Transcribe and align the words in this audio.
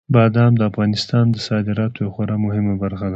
بادام 0.15 0.53
د 0.57 0.61
افغانستان 0.71 1.23
د 1.31 1.35
صادراتو 1.47 1.99
یوه 2.03 2.13
خورا 2.15 2.35
مهمه 2.45 2.73
برخه 2.83 3.03
ده. 3.07 3.09